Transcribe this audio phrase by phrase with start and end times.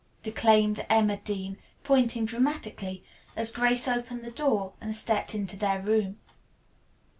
[0.23, 3.03] declaimed Emma Dean, pointing dramatically,
[3.35, 6.17] as Grace opened the door and stepped into their room.